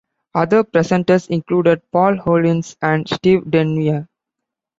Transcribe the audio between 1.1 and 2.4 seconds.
included Paul